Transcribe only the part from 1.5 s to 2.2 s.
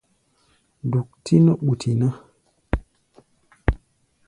ɓuti ná.